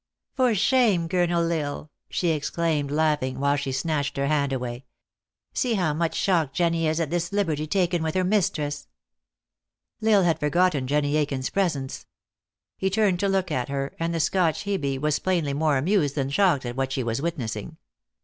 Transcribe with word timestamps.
"For 0.35 0.55
shame, 0.55 1.07
Colonel 1.07 1.43
L 1.51 1.59
Isle!" 1.59 1.91
she 2.09 2.29
exclaimed, 2.29 2.89
laugh 2.89 3.21
ing, 3.21 3.39
while 3.39 3.55
she 3.55 3.71
snatched 3.71 4.17
her 4.17 4.25
hand 4.25 4.51
away. 4.51 4.83
"See 5.53 5.75
how 5.75 5.93
much 5.93 6.15
shocked 6.15 6.55
Jenny 6.55 6.87
is 6.87 6.99
at 6.99 7.11
this 7.11 7.31
liberty 7.31 7.67
taken 7.67 8.01
with 8.01 8.15
her 8.15 8.23
mistress!" 8.23 8.87
L 10.01 10.09
Isle 10.15 10.23
had 10.23 10.39
forgotten 10.39 10.87
Jenny 10.87 11.17
Aiken 11.17 11.37
s 11.41 11.51
presence. 11.51 12.07
He 12.77 12.89
turned 12.89 13.19
to 13.19 13.29
look 13.29 13.51
at 13.51 13.69
her, 13.69 13.93
and 13.99 14.11
the 14.11 14.19
Scotch 14.19 14.63
Hebe 14.63 14.99
was 14.99 15.19
plain 15.19 15.45
ly 15.45 15.53
more 15.53 15.77
amused 15.77 16.15
than 16.15 16.31
shocked 16.31 16.65
at 16.65 16.75
what 16.75 16.91
she 16.91 17.03
was 17.03 17.21
wit 17.21 17.37
nessing. 17.37 17.77